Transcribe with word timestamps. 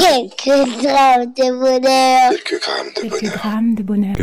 Quelques 0.00 0.82
grammes 0.82 1.32
de 1.36 1.50
bonheur. 1.58 2.30
Quelques 2.30 2.60
grammes 2.60 2.92
de 2.94 3.00
Quelques 3.00 3.20
bonheur. 3.20 3.36
grammes 3.36 3.74
de 3.74 3.82
bonheur. 3.82 4.14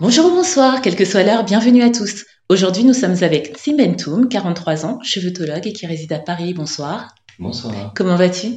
Bonjour 0.00 0.26
ou 0.26 0.30
bonsoir, 0.36 0.82
quelle 0.82 0.94
que 0.94 1.04
soit 1.06 1.22
l'heure, 1.22 1.44
bienvenue 1.44 1.82
à 1.82 1.90
tous. 1.90 2.24
Aujourd'hui, 2.48 2.84
nous 2.84 2.92
sommes 2.92 3.16
avec 3.22 3.56
Sim 3.58 3.76
Bentoum, 3.76 4.28
43 4.28 4.84
ans, 4.86 4.98
chevetologue 5.02 5.66
et 5.66 5.72
qui 5.72 5.86
réside 5.86 6.12
à 6.12 6.18
Paris. 6.18 6.52
Bonsoir. 6.54 7.14
Bonsoir. 7.38 7.92
Comment 7.96 8.16
vas-tu 8.16 8.48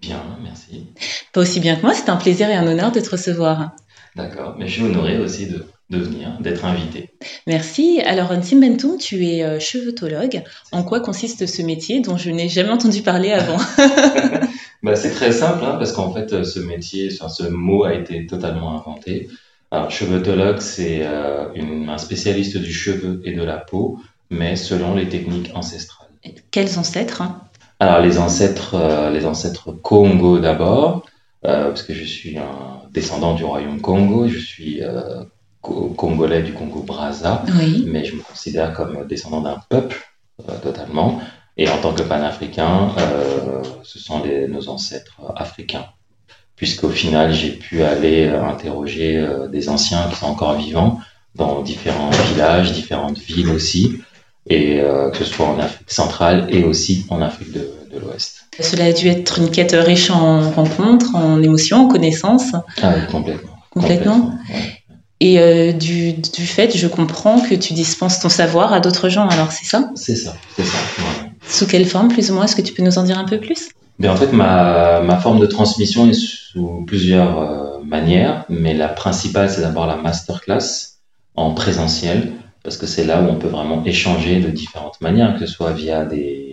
Bien, 0.00 0.22
merci. 0.42 0.86
Pas 1.32 1.40
aussi 1.40 1.60
bien 1.60 1.76
que 1.76 1.82
moi, 1.82 1.94
c'est 1.94 2.08
un 2.08 2.16
plaisir 2.16 2.48
et 2.50 2.54
un 2.54 2.66
honneur 2.66 2.92
de 2.92 3.00
te 3.00 3.10
recevoir. 3.10 3.70
D'accord. 4.18 4.56
Mais 4.58 4.66
je 4.66 4.72
suis 4.72 4.82
honoré 4.82 5.18
aussi 5.18 5.46
de, 5.46 5.64
de 5.90 5.98
venir, 5.98 6.36
d'être 6.40 6.64
invité. 6.64 7.10
Merci. 7.46 8.00
Alors, 8.04 8.32
Sim 8.42 8.60
Bentoum, 8.60 8.98
tu 8.98 9.24
es 9.26 9.44
euh, 9.44 9.60
chevetologue. 9.60 10.42
En 10.72 10.82
quoi 10.82 11.00
consiste 11.00 11.46
ce 11.46 11.62
métier 11.62 12.00
dont 12.00 12.16
je 12.16 12.30
n'ai 12.30 12.48
jamais 12.48 12.70
entendu 12.70 13.02
parler 13.02 13.30
avant 13.30 13.58
Bah, 14.82 14.96
c'est 14.96 15.10
très 15.10 15.32
simple, 15.32 15.64
hein, 15.64 15.76
parce 15.78 15.92
qu'en 15.92 16.12
fait, 16.12 16.44
ce 16.44 16.58
métier, 16.58 17.08
enfin, 17.12 17.28
ce 17.28 17.44
mot 17.44 17.84
a 17.84 17.94
été 17.94 18.26
totalement 18.26 18.76
inventé. 18.78 19.28
Alors, 19.70 19.90
chevetologue, 19.90 20.60
c'est 20.60 21.00
euh, 21.02 21.46
un 21.88 21.98
spécialiste 21.98 22.58
du 22.58 22.72
cheveu 22.72 23.20
et 23.24 23.32
de 23.32 23.42
la 23.42 23.58
peau, 23.58 24.00
mais 24.30 24.56
selon 24.56 24.94
les 24.94 25.08
techniques 25.08 25.50
ancestrales. 25.54 26.08
Quels 26.50 26.78
ancêtres 26.78 27.22
hein? 27.22 27.42
Alors, 27.80 28.00
les 28.00 28.18
ancêtres, 28.18 28.74
euh, 28.74 29.10
les 29.10 29.26
ancêtres 29.26 29.70
Congo 29.70 30.38
d'abord, 30.38 31.04
parce 31.42 31.82
que 31.82 31.94
je 31.94 32.04
suis 32.04 32.36
un 32.38 32.82
descendant 32.92 33.34
du 33.34 33.44
royaume 33.44 33.80
Congo, 33.80 34.28
je 34.28 34.38
suis 34.38 34.82
euh, 34.82 35.22
co- 35.60 35.88
congolais 35.96 36.42
du 36.42 36.52
Congo-Brazza. 36.52 37.44
Oui. 37.58 37.84
mais 37.86 38.04
je 38.04 38.16
me 38.16 38.22
considère 38.22 38.72
comme 38.72 39.06
descendant 39.06 39.40
d'un 39.40 39.60
peuple 39.68 39.96
euh, 40.48 40.58
totalement. 40.62 41.20
Et 41.56 41.68
en 41.68 41.78
tant 41.78 41.92
que 41.92 42.02
panafricain, 42.02 42.92
euh, 42.98 43.62
ce 43.82 43.98
sont 43.98 44.22
les- 44.22 44.46
nos 44.48 44.68
ancêtres 44.68 45.20
africains. 45.36 45.86
Puisqu'au 46.56 46.88
final, 46.90 47.32
j'ai 47.32 47.50
pu 47.52 47.82
aller 47.82 48.26
euh, 48.26 48.44
interroger 48.44 49.16
euh, 49.18 49.48
des 49.48 49.68
anciens 49.68 50.08
qui 50.08 50.16
sont 50.16 50.26
encore 50.26 50.54
vivants 50.58 51.00
dans 51.34 51.62
différents 51.62 52.10
villages, 52.32 52.72
différentes 52.72 53.18
villes 53.18 53.50
aussi, 53.50 54.00
et 54.48 54.80
euh, 54.80 55.10
que 55.10 55.18
ce 55.18 55.24
soit 55.24 55.46
en 55.46 55.58
Afrique 55.58 55.90
centrale 55.90 56.46
et 56.50 56.64
aussi 56.64 57.06
en 57.10 57.20
Afrique 57.22 57.52
de, 57.52 57.70
de 57.92 57.98
l'Ouest. 58.00 58.37
Cela 58.60 58.86
a 58.86 58.92
dû 58.92 59.08
être 59.08 59.38
une 59.38 59.50
quête 59.50 59.72
riche 59.78 60.10
en 60.10 60.50
rencontres, 60.50 61.14
en 61.14 61.42
émotions, 61.42 61.86
en 61.86 61.88
connaissances. 61.88 62.52
Ah 62.82 62.92
oui, 62.96 63.02
complètement. 63.10 63.50
Complètement. 63.70 64.32
ouais. 64.50 64.82
Et 65.20 65.40
euh, 65.40 65.72
du, 65.72 66.12
du 66.12 66.46
fait, 66.46 66.76
je 66.76 66.86
comprends 66.86 67.40
que 67.40 67.54
tu 67.54 67.72
dispenses 67.74 68.20
ton 68.20 68.28
savoir 68.28 68.72
à 68.72 68.80
d'autres 68.80 69.08
gens, 69.08 69.28
alors 69.28 69.50
c'est 69.50 69.64
ça? 69.66 69.90
C'est 69.96 70.14
ça, 70.16 70.34
c'est 70.56 70.64
ça. 70.64 70.76
ouais. 70.98 71.30
Sous 71.48 71.66
quelle 71.66 71.86
forme, 71.86 72.08
plus 72.08 72.30
ou 72.30 72.34
moins? 72.34 72.44
Est-ce 72.44 72.54
que 72.56 72.62
tu 72.62 72.72
peux 72.72 72.82
nous 72.84 72.98
en 72.98 73.02
dire 73.02 73.18
un 73.18 73.24
peu 73.24 73.38
plus? 73.38 73.68
Mais 73.98 74.08
en 74.08 74.14
fait, 74.16 74.32
ma, 74.32 75.00
ma 75.00 75.16
forme 75.18 75.40
de 75.40 75.46
transmission 75.46 76.08
est 76.08 76.12
sous 76.14 76.84
plusieurs 76.86 77.40
euh, 77.40 77.78
manières, 77.84 78.44
mais 78.48 78.74
la 78.74 78.86
principale, 78.88 79.50
c'est 79.50 79.62
d'abord 79.62 79.86
la 79.88 79.96
masterclass 79.96 80.98
en 81.34 81.52
présentiel, 81.52 82.32
parce 82.62 82.76
que 82.76 82.86
c'est 82.86 83.04
là 83.04 83.20
où 83.20 83.26
on 83.28 83.36
peut 83.36 83.48
vraiment 83.48 83.82
échanger 83.84 84.38
de 84.40 84.50
différentes 84.50 85.00
manières, 85.00 85.34
que 85.34 85.46
ce 85.46 85.52
soit 85.52 85.72
via 85.72 86.04
des, 86.04 86.47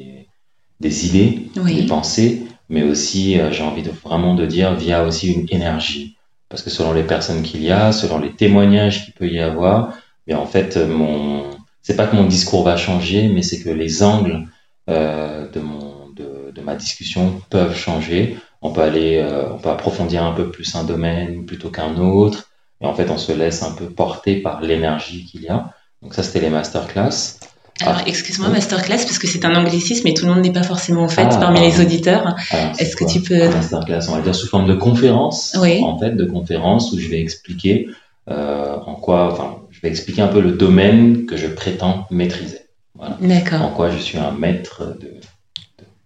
des 0.80 1.08
idées, 1.08 1.50
des 1.56 1.86
pensées, 1.86 2.44
mais 2.70 2.84
aussi, 2.84 3.40
euh, 3.40 3.52
j'ai 3.52 3.64
envie 3.64 3.84
de 3.84 3.92
vraiment 3.92 4.36
de 4.36 4.46
dire, 4.46 4.76
via 4.76 5.04
aussi 5.04 5.32
une 5.32 5.48
énergie. 5.50 6.18
Parce 6.50 6.62
que 6.62 6.70
selon 6.70 6.94
les 6.94 7.04
personnes 7.04 7.42
qu'il 7.42 7.64
y 7.64 7.72
a, 7.72 7.92
selon 7.92 8.20
les 8.20 8.34
témoignages 8.34 9.06
qu'il 9.06 9.14
peut 9.14 9.28
y 9.28 9.40
avoir, 9.40 9.94
mais 10.28 10.34
en 10.34 10.46
fait, 10.46 10.78
euh, 10.78 10.88
mon, 10.88 11.50
c'est 11.82 11.96
pas 11.96 12.08
que 12.08 12.16
mon 12.16 12.26
discours 12.26 12.64
va 12.64 12.78
changer, 12.78 13.28
mais 13.30 13.42
c'est 13.42 13.62
que 13.62 13.70
les 13.70 14.04
angles 14.04 14.48
euh, 14.90 15.50
de, 15.50 15.60
mon, 15.60 16.10
de, 16.16 16.52
de 16.54 16.62
ma 16.62 16.76
discussion 16.76 17.42
peuvent 17.50 17.76
changer. 17.76 18.38
On 18.62 18.72
peut 18.72 18.82
aller, 18.82 19.18
euh, 19.18 19.54
on 19.54 19.60
peut 19.60 19.70
approfondir 19.70 20.24
un 20.24 20.34
peu 20.34 20.50
plus 20.50 20.76
un 20.76 20.84
domaine 20.84 21.46
plutôt 21.46 21.70
qu'un 21.70 21.98
autre. 21.98 22.50
Et 22.82 22.86
en 22.86 22.94
fait, 22.94 23.10
on 23.10 23.18
se 23.18 23.32
laisse 23.32 23.64
un 23.64 23.72
peu 23.72 23.90
porter 23.90 24.42
par 24.42 24.62
l'énergie 24.62 25.26
qu'il 25.26 25.44
y 25.44 25.48
a. 25.48 25.74
Donc 26.02 26.14
ça, 26.14 26.24
c'était 26.24 26.42
les 26.42 26.50
masterclass. 26.50 27.40
Alors, 27.82 27.98
Ah. 28.00 28.04
excuse-moi, 28.08 28.48
masterclass, 28.50 29.00
parce 29.04 29.20
que 29.20 29.28
c'est 29.28 29.44
un 29.44 29.54
anglicisme 29.56 30.08
et 30.08 30.14
tout 30.14 30.26
le 30.26 30.34
monde 30.34 30.44
n'est 30.44 30.54
pas 30.54 30.64
forcément 30.64 31.06
au 31.06 31.10
fait 31.10 31.28
Ah, 31.30 31.38
parmi 31.38 31.60
les 31.60 31.82
auditeurs. 31.82 32.22
Alors, 32.26 32.38
c'est 32.74 32.82
Est-ce 32.84 32.96
que 32.96 33.04
tu 33.06 33.20
peux- 33.22 33.42
Un 33.44 33.50
masterclass, 33.50 34.00
on 34.10 34.14
va 34.16 34.22
dire 34.22 34.34
sous 34.34 34.48
forme 34.48 34.68
de 34.68 34.76
conférence. 34.76 35.58
Oui. 35.62 35.82
En 35.84 36.00
fait, 36.00 36.12
de 36.12 36.24
conférence 36.26 36.92
où 36.94 37.00
je 37.00 37.08
vais 37.10 37.20
expliquer 37.20 37.88
euh, 38.30 38.78
en 38.88 38.96
quoi, 38.96 39.32
enfin, 39.32 39.58
je 39.70 39.80
vais 39.82 39.90
expliquer 39.90 40.22
un 40.24 40.28
peu 40.30 40.42
le 40.42 40.54
domaine 40.54 41.26
que 41.28 41.38
je 41.38 41.46
prétends 41.48 42.08
maîtriser. 42.10 42.60
Voilà. 42.96 43.18
En 43.22 43.28
D'accord. 43.28 43.74
quoi 43.76 43.92
je 43.92 43.98
suis 44.00 44.18
un 44.18 44.32
maître 44.32 44.84
de, 45.00 45.06
de, 45.08 45.14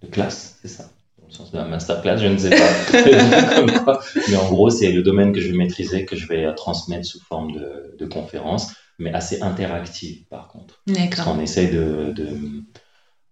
de 0.03 0.07
classe, 0.11 0.57
c'est 0.61 0.67
ça 0.67 0.83
Dans 1.21 1.27
le 1.29 1.33
sens 1.33 1.51
de 1.51 1.57
la 1.57 1.63
masterclass, 1.65 2.17
je 2.17 2.27
ne 2.27 2.37
sais 2.37 2.49
pas. 2.49 2.95
Comme 3.55 3.71
quoi. 3.83 4.01
Mais 4.29 4.35
en 4.35 4.49
gros, 4.49 4.69
c'est 4.69 4.91
le 4.91 5.01
domaine 5.01 5.31
que 5.31 5.39
je 5.39 5.47
vais 5.51 5.57
maîtriser, 5.57 6.03
que 6.03 6.15
je 6.17 6.27
vais 6.27 6.43
euh, 6.45 6.51
transmettre 6.53 7.05
sous 7.05 7.21
forme 7.21 7.53
de, 7.53 7.95
de 7.97 8.05
conférence, 8.05 8.73
mais 8.99 9.13
assez 9.13 9.41
interactive 9.41 10.25
par 10.29 10.47
contre. 10.49 10.81
Parce 10.85 10.97
D'accord. 10.99 11.25
qu'on 11.33 11.39
essaye 11.39 11.69
de, 11.69 12.11
de, 12.15 12.27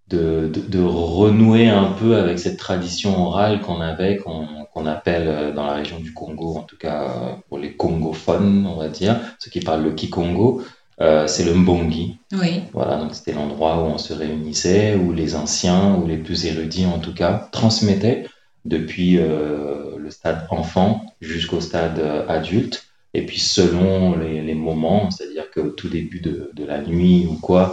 de, 0.09 0.47
de- 0.47 0.61
de 0.67 0.81
renouer 0.81 1.67
un 1.69 1.91
peu 1.91 2.15
avec 2.17 2.39
cette 2.39 2.57
tradition 2.57 3.17
orale 3.25 3.61
qu'on 3.61 3.81
avait, 3.81 4.17
qu'on 4.17 4.47
qu'on 4.73 4.85
appelle 4.85 5.27
euh, 5.27 5.51
dans 5.51 5.65
la 5.65 5.73
région 5.73 5.99
du 5.99 6.13
Congo, 6.13 6.55
en 6.57 6.63
tout 6.63 6.77
cas 6.77 7.03
euh, 7.03 7.33
pour 7.49 7.57
les 7.57 7.75
congophones, 7.75 8.65
on 8.67 8.77
va 8.77 8.89
dire, 8.89 9.19
ceux 9.39 9.49
qui 9.49 9.59
parlent 9.59 9.83
le 9.83 9.91
Kikongo, 9.93 10.61
euh, 11.01 11.27
c'est 11.27 11.43
le 11.43 11.53
Mbongi. 11.55 12.17
Oui. 12.33 12.61
Voilà, 12.73 12.97
donc 12.97 13.15
c'était 13.15 13.33
l'endroit 13.33 13.77
où 13.81 13.85
on 13.87 13.97
se 13.97 14.13
réunissait, 14.13 14.95
où 14.95 15.11
les 15.13 15.35
anciens, 15.35 15.95
ou 15.95 16.07
les 16.07 16.17
plus 16.17 16.45
érudits 16.45 16.85
en 16.85 16.99
tout 16.99 17.13
cas, 17.13 17.49
transmettaient 17.51 18.27
depuis 18.65 19.17
euh, 19.17 19.97
le 19.97 20.11
stade 20.11 20.45
enfant 20.51 21.05
jusqu'au 21.21 21.59
stade 21.59 21.99
adulte. 22.29 22.86
Et 23.17 23.25
puis 23.27 23.39
selon 23.39 24.17
les, 24.17 24.41
les 24.49 24.55
moments, 24.67 25.09
c'est-à-dire 25.11 25.47
qu'au 25.53 25.69
tout 25.79 25.89
début 25.89 26.21
de, 26.21 26.51
de 26.59 26.65
la 26.65 26.79
nuit 26.81 27.25
ou 27.31 27.35
quoi, 27.47 27.63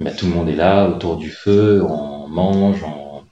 ben, 0.00 0.14
tout 0.16 0.26
le 0.26 0.32
monde 0.36 0.48
est 0.48 0.56
là 0.56 0.88
autour 0.88 1.16
du 1.16 1.30
feu, 1.30 1.82
on 1.88 2.28
mange, 2.28 2.82
on, 2.84 3.22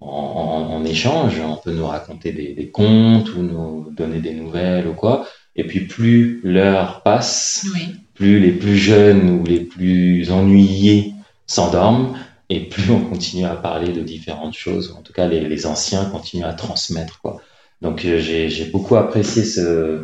on, 0.00 0.08
on- 0.08 0.66
on 0.76 0.84
échange, 0.84 1.40
on 1.40 1.56
peut 1.56 1.72
nous 1.72 1.86
raconter 1.86 2.32
des, 2.32 2.52
des 2.54 2.70
contes 2.70 3.30
ou 3.34 3.42
nous 3.42 3.90
donner 4.00 4.20
des 4.20 4.34
nouvelles 4.34 4.86
ou 4.88 4.94
quoi. 4.94 5.26
Et 5.56 5.64
puis 5.66 5.80
plus 5.86 6.40
l'heure 6.44 7.02
passe, 7.02 7.66
Oui. 7.74 7.86
plus 8.14 8.38
les 8.40 8.52
plus 8.52 8.76
jeunes 8.76 9.24
ou 9.40 9.44
les 9.44 9.60
plus 9.60 10.30
ennuyés 10.30 11.14
s'endorment, 11.46 12.16
et 12.50 12.60
plus 12.68 12.90
on 12.90 13.00
continue 13.00 13.44
à 13.46 13.56
parler 13.56 13.92
de 13.92 14.02
différentes 14.02 14.54
choses, 14.54 14.90
ou 14.90 14.98
en 14.98 15.02
tout 15.02 15.12
cas 15.12 15.26
les, 15.28 15.40
les 15.48 15.66
anciens 15.66 16.04
continuent 16.06 16.44
à 16.44 16.52
transmettre. 16.54 17.20
Quoi. 17.20 17.40
Donc 17.82 18.04
euh, 18.04 18.18
j'ai 18.20 18.64
beaucoup 18.72 18.96
apprécié 18.96 19.44
ce, 19.44 20.02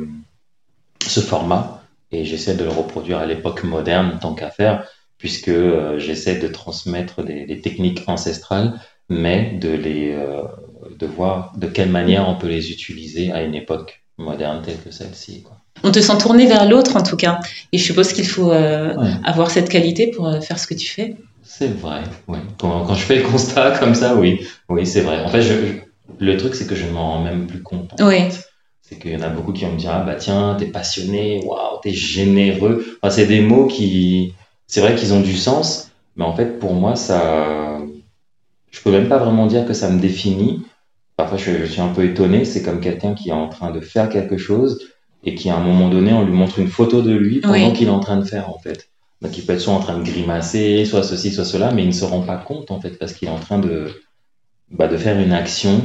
ce 1.06 1.20
format, 1.20 1.82
et 2.12 2.24
j'essaie 2.24 2.54
de 2.54 2.64
le 2.64 2.70
reproduire 2.70 3.18
à 3.18 3.26
l'époque 3.26 3.64
moderne 3.64 4.18
tant 4.20 4.34
qu'à 4.34 4.50
faire, 4.50 4.84
puisque 5.18 5.48
euh, 5.48 5.98
j'essaie 5.98 6.38
de 6.38 6.48
transmettre 6.48 7.22
des, 7.22 7.44
des 7.46 7.60
techniques 7.60 8.02
ancestrales, 8.06 8.80
mais 9.08 9.58
de, 9.60 9.70
les, 9.70 10.12
euh, 10.12 10.42
de 10.98 11.06
voir 11.06 11.52
de 11.56 11.66
quelle 11.66 11.90
manière 11.90 12.28
on 12.28 12.36
peut 12.36 12.48
les 12.48 12.70
utiliser 12.70 13.32
à 13.32 13.42
une 13.42 13.54
époque 13.54 14.02
moderne 14.18 14.62
telle 14.64 14.78
que 14.78 14.90
celle-ci. 14.90 15.44
On 15.82 15.90
te 15.90 16.00
sent 16.00 16.18
tourné 16.18 16.46
vers 16.46 16.68
l'autre 16.68 16.96
en 16.96 17.02
tout 17.02 17.16
cas. 17.16 17.40
Et 17.72 17.78
je 17.78 17.84
suppose 17.84 18.12
qu'il 18.12 18.26
faut 18.26 18.52
euh, 18.52 18.94
Ouais. 18.96 19.10
avoir 19.24 19.50
cette 19.50 19.68
qualité 19.68 20.08
pour 20.08 20.30
faire 20.42 20.58
ce 20.58 20.66
que 20.66 20.74
tu 20.74 20.86
fais. 20.88 21.16
C'est 21.42 21.72
vrai, 21.74 22.02
oui. 22.28 22.38
Quand, 22.58 22.84
quand 22.84 22.94
je 22.94 23.02
fais 23.02 23.16
le 23.16 23.22
constat 23.22 23.70
comme 23.80 23.94
ça, 23.94 24.14
oui, 24.14 24.46
oui, 24.68 24.86
c'est 24.86 25.00
vrai. 25.00 25.24
En 25.24 25.28
fait, 25.28 25.42
je, 25.42 25.48
je- 25.54 25.72
le 26.24 26.36
truc, 26.36 26.54
c'est 26.54 26.66
que 26.66 26.74
je 26.74 26.84
ne 26.84 26.90
m'en 26.90 27.12
rends 27.14 27.24
même 27.24 27.46
plus 27.46 27.62
compte. 27.62 27.90
Oui. 28.00 28.30
fait. 28.30 28.44
C'est 28.90 28.98
qu'il 28.98 29.12
y 29.12 29.16
en 29.16 29.22
a 29.22 29.28
beaucoup 29.28 29.52
qui 29.52 29.64
vont 29.64 29.70
me 29.72 29.78
dire, 29.78 29.92
ah 29.92 30.02
bah 30.02 30.16
tiens, 30.16 30.56
t'es 30.58 30.66
passionné, 30.66 31.40
waouh, 31.44 31.78
t'es 31.80 31.92
généreux. 31.92 32.84
Enfin, 33.00 33.14
c'est 33.14 33.26
des 33.26 33.40
mots 33.40 33.68
qui, 33.68 34.34
c'est 34.66 34.80
vrai 34.80 34.96
qu'ils 34.96 35.14
ont 35.14 35.20
du 35.20 35.36
sens, 35.36 35.92
mais 36.16 36.24
en 36.24 36.34
fait, 36.34 36.58
pour 36.58 36.74
moi, 36.74 36.96
ça, 36.96 37.78
je 38.72 38.80
peux 38.80 38.90
même 38.90 39.08
pas 39.08 39.18
vraiment 39.18 39.46
dire 39.46 39.64
que 39.64 39.74
ça 39.74 39.88
me 39.90 40.00
définit. 40.00 40.64
Parfois, 41.16 41.38
je, 41.38 41.58
je 41.60 41.66
suis 41.66 41.80
un 41.80 41.92
peu 41.92 42.04
étonné. 42.04 42.44
C'est 42.44 42.64
comme 42.64 42.80
quelqu'un 42.80 43.14
qui 43.14 43.28
est 43.28 43.32
en 43.32 43.48
train 43.48 43.70
de 43.70 43.78
faire 43.78 44.08
quelque 44.08 44.38
chose 44.38 44.80
et 45.22 45.36
qui, 45.36 45.50
à 45.50 45.56
un 45.56 45.62
moment 45.62 45.88
donné, 45.88 46.12
on 46.12 46.24
lui 46.24 46.32
montre 46.32 46.58
une 46.58 46.66
photo 46.68 47.00
de 47.00 47.12
lui 47.12 47.40
pendant 47.40 47.54
Oui. 47.54 47.72
qu'il 47.72 47.86
est 47.86 47.92
en 47.92 48.00
train 48.00 48.16
de 48.16 48.24
faire, 48.24 48.50
en 48.50 48.58
fait. 48.58 48.88
Donc, 49.22 49.38
il 49.38 49.46
peut 49.46 49.52
être 49.52 49.60
soit 49.60 49.74
en 49.74 49.80
train 49.80 49.98
de 49.98 50.02
grimacer, 50.02 50.84
soit 50.84 51.04
ceci, 51.04 51.30
soit 51.30 51.44
cela, 51.44 51.70
mais 51.70 51.82
il 51.82 51.88
ne 51.88 51.92
se 51.92 52.04
rend 52.04 52.22
pas 52.22 52.38
compte, 52.38 52.72
en 52.72 52.80
fait, 52.80 52.98
parce 52.98 53.12
qu'il 53.12 53.28
est 53.28 53.30
en 53.30 53.38
train 53.38 53.60
de, 53.60 53.86
bah, 54.72 54.88
de 54.88 54.96
faire 54.96 55.20
une 55.20 55.32
action 55.32 55.80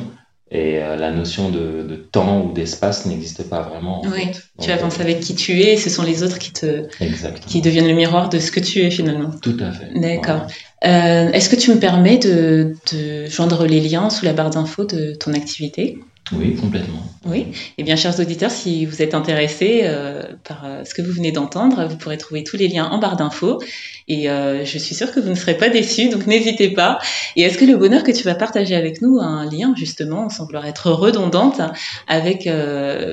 et 0.51 0.77
euh, 0.81 0.95
la 0.95 1.12
notion 1.12 1.50
de, 1.50 1.83
de 1.88 1.95
temps 1.95 2.44
ou 2.45 2.53
d'espace 2.53 3.06
n'existe 3.07 3.50
pas 3.50 3.62
vraiment. 3.62 4.01
en 4.06 4.12
Oui. 4.12 4.25
fait. 4.25 4.44
Tu 4.62 4.71
avances 4.71 5.00
avec 5.00 5.19
qui 5.19 5.33
tu 5.36 5.59
es 5.62 5.74
et 5.74 5.77
ce 5.77 5.89
sont 5.89 6.03
les 6.03 6.21
autres 6.24 6.38
qui, 6.39 6.53
te, 6.53 6.65
euh, 6.65 6.83
Exactement. 7.01 7.47
qui 7.47 7.62
deviennent 7.62 7.88
le 7.88 7.95
miroir 7.95 8.30
de 8.30 8.38
ce 8.39 8.51
que 8.51 8.59
tu 8.59 8.80
es 8.81 8.92
finalement. 8.92 9.31
Tout 9.42 9.57
à 9.59 9.71
fait. 9.71 9.89
D'accord. 10.00 10.45
Euh, 10.86 11.31
Est-ce 11.31 11.50
que 11.50 11.56
tu 11.56 11.71
me 11.71 11.80
permets 11.80 12.19
de, 12.19 12.75
de 12.94 13.25
joindre 13.25 13.65
les 13.65 13.81
liens 13.81 14.09
sous 14.12 14.24
la 14.24 14.33
barre 14.33 14.51
d'infos 14.51 14.86
de 14.86 15.15
ton 15.15 15.33
activité? 15.33 15.97
Oui, 16.31 16.56
complètement. 16.56 17.00
Oui. 17.25 17.48
Eh 17.77 17.83
bien, 17.83 17.95
chers 17.95 18.19
auditeurs, 18.19 18.50
si 18.50 18.86
vous 18.86 19.01
êtes 19.01 19.13
intéressés 19.13 19.81
euh, 19.83 20.24
par 20.44 20.66
euh, 20.66 20.83
ce 20.83 20.95
que 20.95 21.04
vous 21.04 21.12
venez 21.12 21.31
d'entendre, 21.31 21.86
vous 21.88 21.98
pourrez 21.98 22.18
trouver 22.18 22.44
tous 22.44 22.57
les 22.57 22.68
liens 22.68 22.86
en 22.86 22.98
barre 22.98 23.16
d'infos. 23.16 23.62
Et 24.07 24.30
euh, 24.30 24.66
je 24.66 24.77
suis 24.80 24.95
sûre 24.95 25.12
que 25.12 25.19
vous 25.19 25.30
ne 25.30 25.36
serez 25.36 25.56
pas 25.56 25.69
déçus, 25.69 26.10
donc 26.10 26.25
n'hésitez 26.25 26.69
pas. 26.69 27.00
Et 27.36 27.44
est-ce 27.44 27.60
que 27.60 27.66
le 27.66 27.77
bonheur 27.77 28.04
que 28.04 28.12
tu 28.12 28.24
vas 28.24 28.36
partager 28.36 28.75
avec 28.75 29.01
nous 29.01 29.19
a 29.19 29.25
un 29.25 29.50
lien, 29.50 29.74
justement, 29.77 30.30
sans 30.30 30.45
vouloir 30.45 30.66
être 30.66 30.89
redondante, 30.92 31.62
avec 32.07 32.50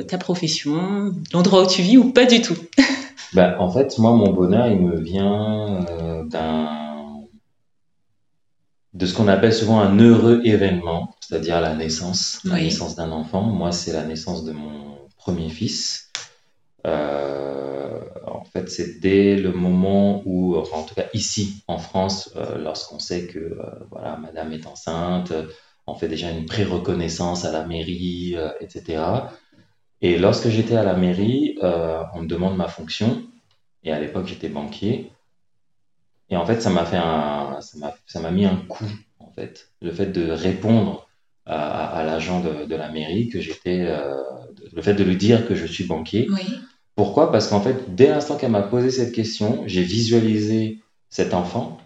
ta 0.09 0.19
profession, 0.19 1.12
l'endroit 1.32 1.64
où 1.64 1.67
tu 1.67 1.82
vis 1.82 1.99
ou 1.99 2.12
pas 2.12 2.25
du 2.25 2.41
tout? 2.41 2.56
Bah, 3.35 3.56
En 3.61 3.70
fait, 3.70 3.99
moi, 3.99 4.12
mon 4.12 4.31
bonheur, 4.31 4.67
il 4.67 4.76
me 4.76 5.00
vient 5.00 5.87
d'un 6.26 6.92
de 8.94 9.06
ce 9.06 9.15
qu'on 9.15 9.29
appelle 9.29 9.55
souvent 9.55 9.81
un 9.81 9.99
heureux 9.99 10.43
événement, 10.44 11.15
c'est-à-dire 11.21 11.61
la 11.61 11.75
naissance, 11.75 12.41
la 12.44 12.56
naissance 12.56 12.94
d'un 12.94 13.11
enfant. 13.11 13.43
Moi, 13.43 13.73
c'est 13.73 13.93
la 13.93 14.05
naissance 14.05 14.44
de 14.44 14.53
mon 14.53 14.99
premier 15.17 15.49
fils. 15.49 16.11
Euh, 16.87 18.00
en 18.27 18.44
fait, 18.44 18.69
c'est 18.69 19.00
dès 19.00 19.37
le 19.37 19.53
moment 19.53 20.23
où, 20.27 20.56
en 20.56 20.83
tout 20.83 20.94
cas 20.94 21.06
ici 21.15 21.62
en 21.69 21.79
France, 21.79 22.31
euh, 22.37 22.59
lorsqu'on 22.59 22.99
sait 22.99 23.27
que 23.27 23.39
euh, 23.39 23.56
voilà, 23.91 24.17
Madame 24.17 24.53
est 24.53 24.67
enceinte, 24.67 25.33
on 25.87 25.95
fait 25.95 26.09
déjà 26.09 26.31
une 26.31 26.45
pré-reconnaissance 26.45 27.45
à 27.45 27.53
la 27.53 27.65
mairie, 27.65 28.37
etc. 28.61 29.03
Et 30.00 30.19
lorsque 30.19 30.49
j'étais 30.49 30.77
à 30.77 30.85
la 30.85 30.95
mairie, 30.95 31.56
on 31.61 32.23
me 32.23 32.27
demande 32.27 32.56
ma 32.56 32.69
fonction. 32.69 33.25
Et 33.83 33.93
à 33.93 33.99
l'époque, 33.99 34.27
j'étais 34.27 34.49
banquier. 34.49 35.11
Et 36.32 36.37
en 36.37 36.46
fait, 36.46 36.62
ça 36.62 36.70
m'a 36.70 36.87
fait 36.87 36.96
un, 36.96 37.58
ça 37.61 38.20
m'a 38.20 38.31
mis 38.31 38.46
un 38.46 38.56
coup, 38.56 38.90
en 39.19 39.31
fait. 39.32 39.69
Le 39.82 39.90
fait 39.93 40.06
de 40.06 40.31
répondre 40.31 41.06
à, 41.44 42.02
l'agent 42.06 42.40
de, 42.40 42.75
la 42.75 42.90
mairie 42.90 43.29
que 43.29 43.38
j'étais, 43.38 43.84
euh, 43.87 44.14
le 44.73 44.81
fait 44.81 44.94
de 44.94 45.05
lui 45.05 45.19
dire 45.19 45.46
que 45.46 45.55
je 45.55 45.67
suis 45.67 45.84
banquier. 45.84 46.29
Pourquoi? 46.94 47.31
Parce 47.31 47.49
qu'en 47.49 47.61
fait, 47.61 47.94
dès 47.94 48.08
l'instant 48.08 48.38
qu'elle 48.38 48.50
m'a 48.50 48.62
posé 48.62 48.90
cette 48.90 49.12
question, 49.12 49.64
j'ai 49.67 49.82
visualisé 49.82 50.81
cet 51.11 51.34
enfant 51.34 51.76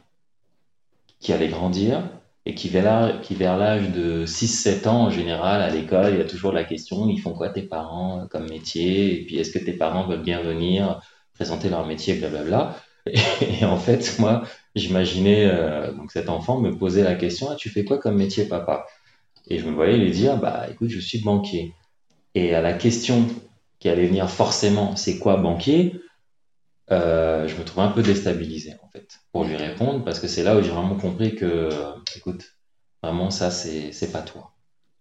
qui 1.18 1.32
allait 1.32 1.48
grandir 1.48 2.08
et 2.44 2.54
qui 2.54 2.68
vers 2.68 3.56
l'âge 3.56 3.90
de 3.90 4.26
6-7 4.26 4.86
ans 4.86 5.06
en 5.06 5.10
général 5.10 5.60
à 5.60 5.70
l'école, 5.70 6.12
il 6.12 6.18
y 6.18 6.22
a 6.22 6.24
toujours 6.24 6.52
la 6.52 6.62
question, 6.62 7.08
ils 7.08 7.18
font 7.18 7.32
quoi 7.32 7.48
tes 7.48 7.62
parents 7.62 8.28
comme 8.30 8.48
métier? 8.48 9.20
Et 9.20 9.26
puis 9.26 9.38
est-ce 9.38 9.50
que 9.50 9.58
tes 9.58 9.72
parents 9.72 10.06
veulent 10.06 10.22
bien 10.22 10.40
venir 10.40 11.00
présenter 11.34 11.68
leur 11.68 11.84
métier, 11.84 12.14
blablabla? 12.14 12.76
Et, 13.06 13.64
en 13.64 13.76
fait, 13.76 14.18
moi, 14.18 14.42
j'imaginais 14.74 15.46
euh, 15.46 15.92
cet 16.08 16.28
enfant 16.28 16.60
me 16.60 16.76
poser 16.76 17.02
la 17.02 17.14
question 17.14 17.48
ah, 17.50 17.56
Tu 17.56 17.70
fais 17.70 17.84
quoi 17.84 17.98
comme 17.98 18.16
métier, 18.16 18.44
papa? 18.46 18.86
Et 19.48 19.58
je 19.58 19.66
me 19.66 19.72
voyais 19.72 19.96
lui 19.96 20.10
dire 20.10 20.38
Bah 20.38 20.66
écoute, 20.70 20.90
je 20.90 21.00
suis 21.00 21.20
banquier. 21.20 21.74
Et 22.34 22.54
à 22.54 22.60
la 22.60 22.72
question 22.72 23.26
qui 23.78 23.88
allait 23.88 24.06
venir 24.06 24.28
forcément 24.30 24.96
C'est 24.96 25.18
quoi 25.18 25.36
banquier? 25.36 26.00
Euh, 26.92 27.48
je 27.48 27.56
me 27.56 27.64
trouve 27.64 27.82
un 27.82 27.88
peu 27.88 28.00
déstabilisé 28.00 28.74
en 28.80 28.88
fait 28.90 29.08
pour 29.32 29.44
lui 29.44 29.56
répondre 29.56 30.04
parce 30.04 30.20
que 30.20 30.28
c'est 30.28 30.44
là 30.44 30.56
où 30.56 30.62
j'ai 30.62 30.70
vraiment 30.70 30.94
compris 30.94 31.34
que 31.34 31.68
écoute 32.14 32.44
vraiment 33.02 33.30
ça 33.30 33.50
c'est 33.50 34.12
pas 34.12 34.22
toi. 34.22 34.52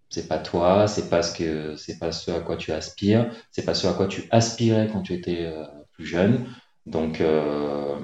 C'est 0.10 0.28
pas 0.28 0.40
toi 0.40 0.88
c'est 0.88 1.12
pas 1.12 1.22
ce 1.22 1.38
que 1.38 2.00
pas 2.00 2.12
ce 2.12 2.31
à 2.31 2.40
quoi 2.40 2.58
tu 2.58 2.72
aspires 2.72 3.30
c'est 3.51 3.66
pas 3.66 3.75
ce 3.75 3.86
à 3.86 3.94
quoi 3.94 4.08
tu 4.08 4.24
aspirais 4.31 4.90
quand 4.92 5.04
tu 5.04 5.13
étais 5.13 5.46
euh, 5.46 5.63
plus 5.92 6.08
jeune 6.08 6.48
donc, 6.86 7.20
euh, 7.22 8.00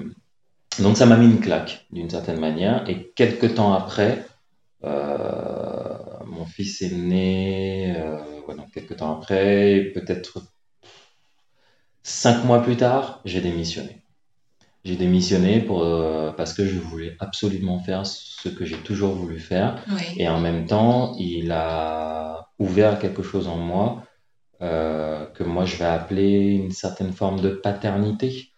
donc 0.80 0.96
ça 0.96 1.06
m'a 1.06 1.16
mis 1.16 1.26
une 1.26 1.40
claque 1.40 1.86
d'une 1.90 2.10
certaine 2.10 2.40
manière. 2.40 2.88
Et 2.88 3.12
quelques 3.14 3.54
temps 3.54 3.72
après, 3.72 4.26
euh, 4.84 5.96
mon 6.26 6.44
fils 6.44 6.82
est 6.82 6.94
né, 6.94 7.94
euh, 7.96 8.18
quelques 8.74 8.96
temps 8.96 9.16
après, 9.18 9.92
peut-être 9.94 10.42
cinq 12.02 12.44
mois 12.44 12.62
plus 12.62 12.76
tard, 12.76 13.20
j'ai 13.24 13.40
démissionné. 13.40 14.02
J'ai 14.84 14.96
démissionné 14.96 15.60
pour, 15.60 15.86
parce 16.36 16.54
que 16.54 16.66
je 16.66 16.76
voulais 16.80 17.14
absolument 17.20 17.78
faire 17.78 18.04
ce 18.04 18.48
que 18.48 18.64
j'ai 18.64 18.78
toujours 18.78 19.14
voulu 19.14 19.38
faire. 19.38 19.80
Et 20.16 20.28
en 20.28 20.40
même 20.40 20.66
temps, 20.66 21.14
il 21.20 21.52
a 21.52 22.48
ouvert 22.58 22.98
quelque 22.98 23.22
chose 23.22 23.46
en 23.46 23.58
moi 23.58 24.02
que 24.58 25.44
moi 25.44 25.66
je 25.66 25.76
vais 25.76 25.84
appeler 25.84 26.54
une 26.54 26.72
certaine 26.72 27.12
forme 27.12 27.40
de 27.40 27.50
paternité 27.50 28.52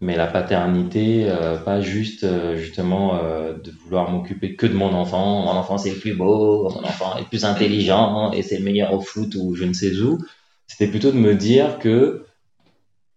mais 0.00 0.16
la 0.16 0.28
paternité, 0.28 1.24
euh, 1.28 1.56
pas 1.56 1.80
juste 1.80 2.22
euh, 2.22 2.56
justement 2.56 3.16
euh, 3.16 3.54
de 3.54 3.72
vouloir 3.82 4.10
m'occuper 4.10 4.54
que 4.54 4.66
de 4.66 4.74
mon 4.74 4.92
enfant. 4.94 5.42
Mon 5.42 5.50
enfant 5.50 5.76
c'est 5.76 5.90
le 5.90 5.98
plus 5.98 6.14
beau, 6.14 6.70
mon 6.70 6.84
enfant 6.84 7.16
est 7.16 7.22
le 7.22 7.26
plus 7.26 7.44
intelligent 7.44 8.30
et 8.32 8.42
c'est 8.42 8.58
le 8.58 8.64
meilleur 8.64 8.92
au 8.92 9.00
foot 9.00 9.34
ou 9.34 9.54
je 9.54 9.64
ne 9.64 9.72
sais 9.72 9.96
où. 9.96 10.18
C'était 10.66 10.86
plutôt 10.86 11.10
de 11.10 11.16
me 11.16 11.34
dire 11.34 11.78
que 11.78 12.26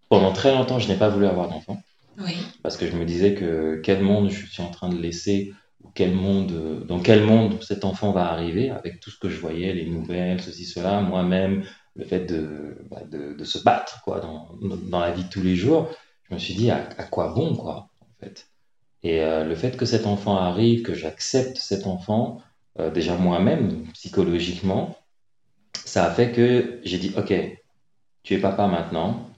pendant 0.09 0.33
très 0.33 0.53
longtemps 0.53 0.79
je 0.79 0.87
n'ai 0.87 0.95
pas 0.95 1.09
voulu 1.09 1.27
avoir 1.27 1.49
d'enfant. 1.49 1.81
Oui. 2.19 2.35
Parce 2.63 2.77
que 2.77 2.87
je 2.87 2.95
me 2.95 3.05
disais 3.05 3.35
que 3.35 3.79
quel 3.83 4.01
monde 4.01 4.29
je 4.29 4.45
suis 4.45 4.63
en 4.63 4.69
train 4.71 4.89
de 4.89 4.97
laisser, 4.97 5.53
quel 5.93 6.13
monde, 6.13 6.85
dans 6.87 6.99
quel 6.99 7.23
monde 7.23 7.61
cet 7.61 7.85
enfant 7.85 8.11
va 8.11 8.31
arriver 8.31 8.69
avec 8.69 8.99
tout 8.99 9.11
ce 9.11 9.17
que 9.17 9.29
je 9.29 9.39
voyais, 9.39 9.73
les 9.73 9.85
nouvelles, 9.85 10.41
ceci, 10.41 10.65
cela, 10.65 11.01
moi-même, 11.01 11.63
le 11.95 12.05
fait 12.05 12.25
de, 12.25 12.77
bah, 12.89 13.01
de, 13.09 13.33
de, 13.33 13.43
se 13.43 13.59
battre 13.63 14.01
quoi, 14.03 14.19
dans, 14.19 14.49
dans 14.61 14.99
la 14.99 15.11
vie 15.11 15.23
de 15.23 15.29
tous 15.29 15.41
les 15.41 15.55
jours 15.55 15.89
je 16.31 16.35
me 16.35 16.39
suis 16.39 16.53
dit, 16.53 16.71
à, 16.71 16.79
quoi 17.11 17.33
bon, 17.33 17.55
quoi, 17.55 17.89
en 17.99 18.07
fait? 18.21 18.47
Et 19.03 19.21
euh, 19.21 19.43
le 19.43 19.53
fait 19.53 19.75
que 19.75 19.85
cet 19.85 20.05
enfant 20.05 20.37
arrive, 20.37 20.81
que 20.81 20.93
j'accepte 20.93 21.57
cet 21.57 21.87
enfant, 21.87 22.41
euh, 22.79 22.89
déjà 22.89 23.17
moi-même, 23.17 23.85
psychologiquement, 23.93 24.95
ça 25.73 26.05
a 26.05 26.11
fait 26.11 26.31
que 26.31 26.79
j'ai 26.85 26.99
dit, 26.99 27.11
ok, 27.17 27.33
tu 28.23 28.33
es 28.33 28.37
papa 28.37 28.67
maintenant, 28.67 29.29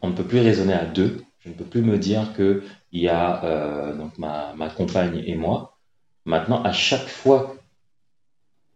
on 0.00 0.08
ne 0.08 0.14
peut 0.14 0.24
plus 0.24 0.40
raisonner 0.40 0.72
à 0.72 0.86
deux, 0.86 1.22
je 1.40 1.50
ne 1.50 1.54
peux 1.54 1.64
plus 1.64 1.82
me 1.82 1.98
dire 1.98 2.32
qu'il 2.34 2.62
y 2.92 3.08
a 3.08 3.44
euh, 3.44 3.94
donc 3.94 4.16
ma, 4.16 4.54
ma, 4.54 4.70
compagne 4.70 5.22
et 5.26 5.34
moi. 5.34 5.76
Maintenant, 6.24 6.62
à 6.62 6.72
chaque 6.72 7.08
fois 7.08 7.56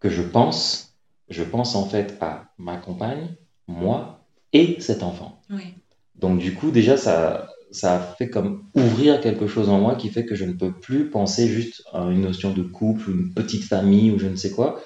que 0.01 0.11
je 0.11 0.21
pense, 0.23 0.95
je 1.31 1.43
pense 1.43 1.75
en 1.75 1.87
fait 1.87 2.19
à 2.21 2.53
ma 2.59 2.77
compagne, 2.77 3.35
moi 3.67 4.21
et 4.53 4.79
cet 4.81 5.03
enfant. 5.03 5.41
Oui. 5.49 5.75
Donc 6.17 6.39
du 6.39 6.55
coup, 6.55 6.71
déjà, 6.71 6.97
ça, 6.97 7.49
ça 7.71 7.97
a 7.97 8.01
fait 8.01 8.31
comme 8.31 8.65
ouvrir 8.75 9.21
quelque 9.21 9.47
chose 9.47 9.69
en 9.69 9.81
moi 9.81 9.97
qui 9.97 10.09
fait 10.09 10.25
que 10.25 10.35
je 10.35 10.45
ne 10.45 10.53
peux 10.53 10.73
plus 10.73 11.11
penser 11.11 11.49
juste 11.49 11.83
à 11.93 12.03
une 12.03 12.21
notion 12.21 12.53
de 12.53 12.63
couple, 12.63 13.11
une 13.11 13.35
petite 13.35 13.65
famille 13.65 14.11
ou 14.11 14.19
je 14.19 14.27
ne 14.27 14.37
sais 14.37 14.51
quoi. 14.51 14.81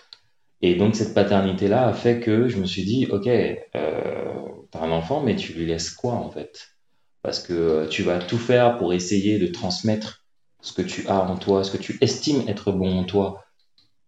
Et 0.63 0.75
donc 0.75 0.97
cette 0.97 1.15
paternité-là 1.15 1.87
a 1.87 1.93
fait 1.93 2.19
que 2.19 2.49
je 2.49 2.59
me 2.59 2.67
suis 2.67 2.85
dit, 2.85 3.07
ok, 3.11 3.29
euh, 3.29 4.35
t'as 4.71 4.81
un 4.81 4.91
enfant, 4.91 5.23
mais 5.23 5.37
tu 5.37 5.53
lui 5.53 5.67
laisses 5.67 5.91
quoi 5.91 6.15
en 6.15 6.31
fait? 6.31 6.71
Parce 7.23 7.41
que 7.41 7.87
tu 7.89 8.03
vas 8.03 8.19
tout 8.19 8.39
faire 8.39 8.79
pour 8.79 8.93
essayer 8.93 9.39
de 9.39 9.47
transmettre 9.47 10.25
ce 10.61 10.73
que 10.73 10.83
tu 10.83 11.07
as 11.09 11.21
en 11.21 11.37
toi, 11.37 11.63
ce 11.63 11.71
que 11.71 11.83
tu 11.83 11.99
estimes 12.01 12.43
être 12.49 12.73
bon 12.73 12.99
en 12.99 13.05
toi 13.05 13.45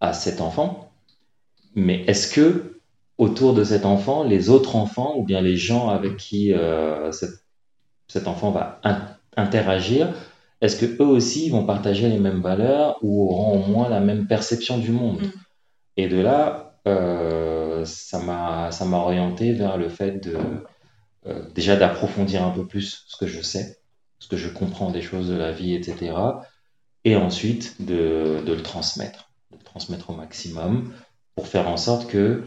à 0.01 0.13
cet 0.13 0.41
enfant. 0.41 0.91
Mais 1.75 2.03
est-ce 2.07 2.33
que 2.33 2.80
autour 3.21 3.53
de 3.53 3.65
cet 3.65 3.85
enfant 3.85 4.25
les 4.25 4.49
autres 4.49 4.77
enfants 4.77 5.15
ou 5.17 5.23
bien 5.23 5.43
les 5.43 5.57
gens 5.57 5.91
avec 5.91 6.17
qui 6.17 6.55
euh, 6.55 7.13
cet, 8.09 8.27
enfant 8.27 8.51
va 8.51 8.81
interagir, 9.37 10.13
est-ce 10.63 10.77
que 10.77 11.03
eux 11.03 11.07
aussi 11.07 11.51
vont 11.51 11.67
partager 11.67 12.09
les 12.09 12.19
mêmes 12.19 12.41
valeurs 12.41 12.99
ou 13.03 13.31
auront 13.31 13.63
au 13.63 13.67
moins 13.67 13.91
la 13.91 14.01
même 14.01 14.27
perception 14.27 14.79
du 14.79 14.91
monde? 14.91 15.21
Mm. 15.21 15.31
Et 15.99 16.09
de 16.09 16.19
là, 16.19 16.81
euh, 16.89 17.85
ça 17.85 18.21
m'a 18.21 18.73
ça 18.73 18.87
m'a 18.87 18.97
orienté 18.97 19.53
vers 19.53 19.77
le 19.77 19.91
fait 19.91 20.13
de 20.13 20.39
euh, 21.27 21.43
déjà 21.55 21.77
d'approfondir 21.77 22.43
un 22.43 22.51
peu 22.51 22.67
plus 22.67 23.05
ce 23.07 23.19
que 23.19 23.27
je 23.27 23.43
sais, 23.43 23.81
ce 24.19 24.29
que 24.29 24.39
je 24.39 24.49
comprends 24.49 24.91
des 24.91 25.03
choses 25.03 25.29
de 25.29 25.37
la 25.37 25.53
vie, 25.53 25.75
etc. 25.75 26.15
Et 27.05 27.17
ensuite 27.17 27.83
de, 27.83 28.43
de 28.47 28.53
le 28.55 28.63
transmettre, 28.63 29.31
de 29.51 29.59
le 29.59 29.63
transmettre 29.63 30.09
au 30.09 30.15
maximum 30.15 30.91
pour 31.35 31.49
faire 31.49 31.69
en 31.69 31.77
sorte 31.77 32.07
que 32.07 32.45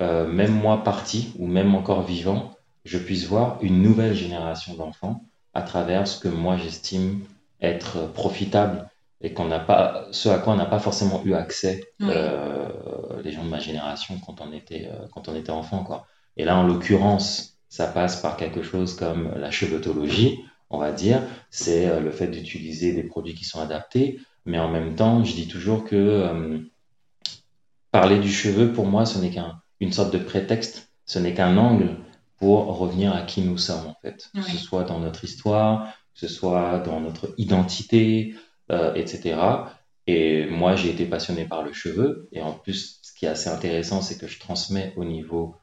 euh, 0.00 0.26
même 0.26 0.52
moi 0.52 0.82
parti 0.82 1.32
ou 1.38 1.46
même 1.46 1.74
encore 1.74 2.02
vivant, 2.02 2.52
je 2.84 2.98
puisse 2.98 3.26
voir 3.26 3.58
une 3.60 3.82
nouvelle 3.82 4.14
génération 4.14 4.74
d'enfants 4.74 5.24
à 5.52 5.62
travers 5.62 6.08
ce 6.08 6.18
que 6.18 6.28
moi 6.28 6.56
j'estime 6.56 7.20
être 7.60 8.10
profitable 8.12 8.88
et 9.20 9.34
qu'on 9.34 9.46
n'a 9.46 9.58
pas, 9.58 10.06
ce 10.12 10.30
à 10.30 10.38
quoi 10.38 10.54
on 10.54 10.56
n'a 10.56 10.64
pas 10.64 10.78
forcément 10.78 11.22
eu 11.26 11.34
accès 11.34 11.84
euh, 12.00 12.68
les 13.22 13.32
gens 13.32 13.44
de 13.44 13.50
ma 13.50 13.58
génération 13.58 14.18
quand 14.24 14.40
on 14.40 14.52
était 14.52 14.88
euh, 14.90 15.06
quand 15.12 15.28
on 15.28 15.36
était 15.36 15.50
enfant 15.50 15.84
quoi. 15.84 16.06
Et 16.38 16.44
là 16.44 16.56
en 16.56 16.66
l'occurrence, 16.66 17.58
ça 17.68 17.86
passe 17.86 18.20
par 18.22 18.38
quelque 18.38 18.62
chose 18.62 18.96
comme 18.96 19.30
la 19.36 19.50
cheveux-tologie, 19.50 20.40
on 20.70 20.78
va 20.78 20.92
dire, 20.92 21.20
c'est 21.50 22.00
le 22.00 22.10
fait 22.10 22.28
d'utiliser 22.28 22.92
des 22.92 23.02
produits 23.02 23.34
qui 23.34 23.44
sont 23.44 23.60
adaptés, 23.60 24.18
mais 24.46 24.58
en 24.58 24.68
même 24.68 24.94
temps, 24.94 25.24
je 25.24 25.34
dis 25.34 25.46
toujours 25.46 25.84
que 25.84 26.62
parler 27.90 28.18
du 28.18 28.30
cheveu 28.30 28.72
pour 28.72 28.86
moi, 28.86 29.04
ce 29.04 29.18
n'est 29.18 29.30
qu'un 29.30 29.60
une 29.80 29.92
sorte 29.92 30.12
de 30.12 30.18
prétexte, 30.18 30.92
ce 31.06 31.18
n'est 31.18 31.34
qu'un 31.34 31.56
angle 31.56 31.96
pour 32.38 32.78
revenir 32.78 33.14
à 33.14 33.22
qui 33.22 33.42
nous 33.42 33.58
sommes 33.58 33.86
en 33.86 33.96
fait, 34.02 34.30
que 34.34 34.42
ce 34.42 34.56
soit 34.56 34.84
dans 34.84 34.98
notre 34.98 35.24
histoire, 35.24 35.92
que 36.14 36.20
ce 36.20 36.28
soit 36.28 36.78
dans 36.78 37.00
notre 37.00 37.34
identité, 37.36 38.34
euh, 38.70 38.94
etc. 38.94 39.38
Et 40.06 40.46
moi, 40.46 40.76
j'ai 40.76 40.90
été 40.90 41.04
passionné 41.04 41.44
par 41.44 41.62
le 41.62 41.72
cheveu, 41.72 42.28
et 42.32 42.40
en 42.40 42.52
plus, 42.52 42.98
ce 43.02 43.12
qui 43.12 43.26
est 43.26 43.28
assez 43.28 43.48
intéressant, 43.48 44.00
c'est 44.00 44.18
que 44.18 44.26
je 44.26 44.40
transmets 44.40 44.92
au 44.96 45.04
niveau, 45.04 45.54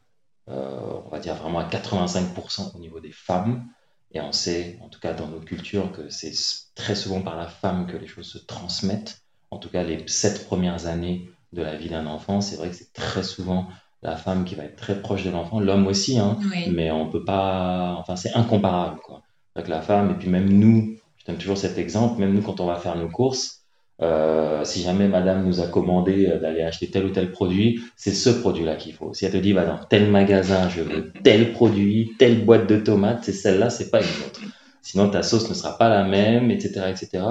euh, 0.49 1.01
on 1.05 1.09
va 1.09 1.19
dire 1.19 1.35
vraiment 1.35 1.59
à 1.59 1.67
85% 1.67 2.75
au 2.75 2.79
niveau 2.79 2.99
des 2.99 3.11
femmes. 3.11 3.65
Et 4.11 4.21
on 4.21 4.31
sait, 4.31 4.77
en 4.81 4.87
tout 4.87 4.99
cas 4.99 5.13
dans 5.13 5.27
nos 5.27 5.41
cultures, 5.41 5.91
que 5.91 6.09
c'est 6.09 6.31
très 6.75 6.95
souvent 6.95 7.21
par 7.21 7.35
la 7.35 7.47
femme 7.47 7.87
que 7.87 7.97
les 7.97 8.07
choses 8.07 8.27
se 8.27 8.37
transmettent. 8.37 9.21
En 9.51 9.57
tout 9.57 9.69
cas, 9.69 9.83
les 9.83 10.07
sept 10.07 10.45
premières 10.45 10.85
années 10.85 11.29
de 11.51 11.61
la 11.61 11.75
vie 11.75 11.89
d'un 11.89 12.05
enfant, 12.05 12.39
c'est 12.39 12.55
vrai 12.55 12.69
que 12.69 12.75
c'est 12.75 12.93
très 12.93 13.23
souvent 13.23 13.67
la 14.03 14.15
femme 14.15 14.45
qui 14.45 14.55
va 14.55 14.63
être 14.63 14.75
très 14.75 14.99
proche 14.99 15.23
de 15.23 15.31
l'enfant, 15.31 15.59
l'homme 15.59 15.87
aussi, 15.87 16.19
hein, 16.19 16.37
mais 16.71 16.91
on 16.91 17.09
peut 17.09 17.23
pas, 17.23 17.95
enfin 17.99 18.15
c'est 18.15 18.33
incomparable 18.33 18.99
quoi. 19.03 19.21
Avec 19.55 19.69
la 19.69 19.81
femme 19.81 20.11
et 20.11 20.13
puis 20.13 20.29
même 20.29 20.49
nous, 20.49 20.95
je 21.17 21.25
donne 21.25 21.37
toujours 21.37 21.57
cet 21.57 21.77
exemple, 21.77 22.19
même 22.19 22.33
nous 22.33 22.41
quand 22.41 22.59
on 22.59 22.67
va 22.67 22.75
faire 22.75 22.95
nos 22.95 23.09
courses, 23.09 23.57
euh, 23.99 24.63
si 24.63 24.83
jamais 24.83 25.07
madame 25.07 25.43
nous 25.43 25.59
a 25.59 25.67
commandé 25.67 26.27
euh, 26.27 26.39
d'aller 26.39 26.61
acheter 26.61 26.91
tel 26.91 27.05
ou 27.05 27.09
tel 27.09 27.31
produit, 27.31 27.81
c'est 27.95 28.13
ce 28.13 28.29
produit-là 28.29 28.75
qu'il 28.75 28.93
faut. 28.93 29.13
Si 29.13 29.25
elle 29.25 29.31
te 29.31 29.37
dit, 29.37 29.53
va 29.53 29.65
dans 29.65 29.77
tel 29.77 30.11
magasin, 30.11 30.69
je 30.69 30.81
veux 30.81 31.11
tel 31.23 31.51
produit, 31.51 32.11
telle 32.19 32.45
boîte 32.45 32.69
de 32.69 32.77
tomates, 32.77 33.23
c'est 33.23 33.33
celle-là, 33.33 33.71
c'est 33.71 33.89
pas 33.89 34.01
une 34.01 34.25
autre. 34.27 34.41
Sinon, 34.83 35.09
ta 35.09 35.23
sauce 35.23 35.49
ne 35.49 35.55
sera 35.55 35.77
pas 35.77 35.89
la 35.89 36.03
même, 36.03 36.51
etc., 36.51 36.85
etc. 36.89 37.23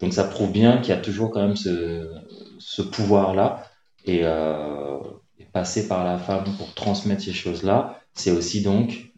Donc, 0.00 0.14
ça 0.14 0.24
prouve 0.24 0.50
bien 0.50 0.78
qu'il 0.78 0.94
y 0.94 0.96
a 0.96 1.00
toujours 1.00 1.30
quand 1.30 1.42
même 1.42 1.56
ce, 1.56 2.10
ce 2.58 2.82
pouvoir-là. 2.82 3.62
Et, 4.06 4.20
euh, 4.24 4.98
et 5.38 5.44
passer 5.44 5.88
par 5.88 6.04
la 6.04 6.18
femme 6.18 6.44
pour 6.56 6.74
transmettre 6.74 7.22
ces 7.22 7.32
choses-là, 7.32 8.00
c'est 8.14 8.30
aussi 8.30 8.62
donc 8.62 9.12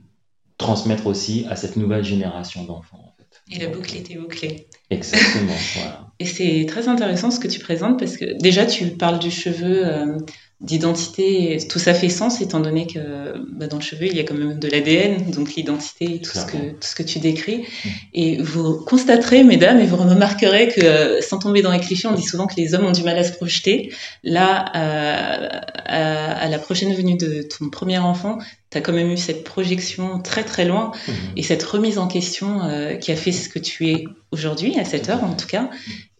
transmettre 0.59 1.07
aussi 1.07 1.47
à 1.51 1.57
cette 1.57 1.77
nouvelle 1.77 2.05
génération 2.05 2.65
d'enfants. 2.65 2.99
En 2.99 3.15
fait. 3.19 3.43
Et 3.55 3.59
la 3.63 3.69
boucle 3.69 3.97
était 3.97 4.17
bouclée. 4.17 4.69
Exactement, 4.91 5.53
voilà. 5.75 6.07
Et 6.19 6.25
c'est 6.25 6.65
très 6.67 6.89
intéressant 6.89 7.31
ce 7.31 7.39
que 7.39 7.49
tu 7.49 7.59
présentes 7.59 7.99
parce 7.99 8.17
que 8.17 8.39
déjà 8.41 8.65
tu 8.65 8.87
parles 8.87 9.19
du 9.19 9.31
cheveu, 9.31 9.87
euh, 9.87 10.17
d'identité, 10.61 11.59
tout 11.69 11.79
ça 11.79 11.93
fait 11.93 12.09
sens 12.09 12.41
étant 12.41 12.61
donné 12.61 12.87
que 12.87 13.35
bah, 13.53 13.67
dans 13.67 13.77
le 13.77 13.83
cheveu 13.83 14.07
il 14.07 14.17
y 14.17 14.21
a 14.21 14.25
quand 14.25 14.35
même 14.35 14.59
de 14.59 14.69
l'ADN, 14.69 15.31
donc 15.31 15.55
l'identité, 15.55 16.19
tout 16.23 16.31
ce, 16.33 16.47
que, 16.47 16.57
tout 16.57 16.87
ce 16.87 16.95
que 16.95 17.03
tu 17.03 17.19
décris. 17.19 17.59
Mmh. 17.59 17.89
Et 18.15 18.43
vous 18.43 18.79
constaterez, 18.85 19.45
mesdames, 19.45 19.79
et 19.81 19.87
vous 19.87 19.97
remarquerez 19.97 20.69
que 20.69 21.21
sans 21.21 21.39
tomber 21.39 21.61
dans 21.61 21.73
les 21.73 21.81
clichés, 21.81 22.09
on 22.09 22.15
dit 22.15 22.23
souvent 22.23 22.47
que 22.47 22.57
les 22.57 22.75
hommes 22.75 22.87
ont 22.87 22.93
du 22.93 23.03
mal 23.03 23.19
à 23.19 23.25
se 23.25 23.33
projeter. 23.33 23.93
Là, 24.25 24.65
euh, 24.75 25.49
à, 25.85 26.33
à, 26.33 26.49
la 26.49 26.59
prochaine 26.59 26.95
venue 26.95 27.19
de 27.19 27.43
ton 27.43 27.69
premier 27.69 27.99
enfant, 27.99 28.39
tu 28.71 28.79
as 28.79 28.81
quand 28.81 28.93
même 28.93 29.11
eu 29.11 29.17
cette 29.17 29.45
projection 29.45 30.21
très 30.21 30.43
très 30.43 30.65
loin 30.65 30.91
Mmh. 31.07 31.13
et 31.37 31.43
cette 31.43 31.63
remise 31.63 31.99
en 31.99 32.09
question 32.09 32.63
euh, 32.65 32.95
qui 32.97 33.13
a 33.13 33.17
fait 33.17 33.33
ce 33.33 33.49
que 33.49 33.59
tu 33.59 33.89
es 33.91 34.05
aujourd'hui, 34.33 34.79
à 34.79 34.85
cette 34.85 35.09
heure 35.09 35.23
en 35.25 35.35
tout 35.35 35.47
cas. 35.47 35.71